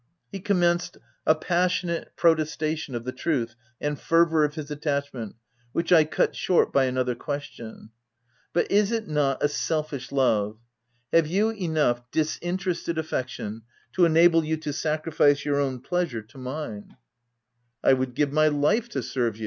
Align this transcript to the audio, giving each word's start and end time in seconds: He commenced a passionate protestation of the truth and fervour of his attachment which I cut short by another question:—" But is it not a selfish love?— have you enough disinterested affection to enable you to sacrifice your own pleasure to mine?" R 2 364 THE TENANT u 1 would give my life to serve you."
He 0.31 0.39
commenced 0.39 0.97
a 1.27 1.35
passionate 1.35 2.15
protestation 2.15 2.95
of 2.95 3.03
the 3.03 3.11
truth 3.11 3.53
and 3.79 3.99
fervour 3.99 4.43
of 4.43 4.55
his 4.55 4.71
attachment 4.71 5.35
which 5.73 5.91
I 5.93 6.05
cut 6.05 6.35
short 6.35 6.73
by 6.73 6.85
another 6.85 7.13
question:—" 7.13 7.91
But 8.51 8.71
is 8.71 8.91
it 8.91 9.07
not 9.07 9.43
a 9.43 9.47
selfish 9.47 10.11
love?— 10.11 10.57
have 11.13 11.27
you 11.27 11.51
enough 11.51 12.01
disinterested 12.09 12.97
affection 12.97 13.61
to 13.93 14.05
enable 14.05 14.43
you 14.43 14.57
to 14.57 14.73
sacrifice 14.73 15.45
your 15.45 15.59
own 15.59 15.81
pleasure 15.81 16.23
to 16.23 16.37
mine?" 16.39 16.97
R 17.83 17.91
2 17.91 17.93
364 17.93 17.93
THE 17.93 17.93
TENANT 17.93 17.97
u 17.99 17.99
1 17.99 17.99
would 17.99 18.15
give 18.15 18.33
my 18.33 18.47
life 18.47 18.89
to 18.93 19.03
serve 19.03 19.37
you." 19.37 19.39